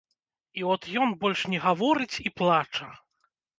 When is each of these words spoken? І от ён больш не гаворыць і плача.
І 0.61 0.63
от 0.75 0.87
ён 1.01 1.13
больш 1.25 1.45
не 1.53 1.59
гаворыць 1.67 2.21
і 2.25 2.35
плача. 2.43 2.91